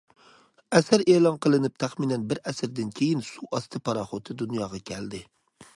[0.77, 5.25] ئەسەر ئېلان قىلىنىپ تەخمىنەن بىر ئەسىردىن كىيىن سۇ ئاستى پاراخوتى دۇنياغا كەلدى.